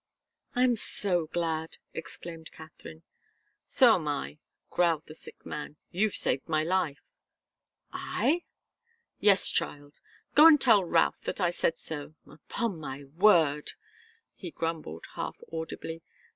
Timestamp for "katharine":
2.51-3.03